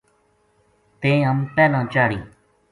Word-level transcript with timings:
تیں 0.99 1.19
ہم 1.27 1.37
پہلاں 1.55 1.85
چاڑھی 1.93 2.19